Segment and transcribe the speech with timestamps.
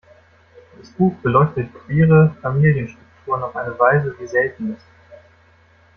[0.79, 4.87] Das Buch beleuchtet queere Familienstrukturen auf eine Weise, die selten ist.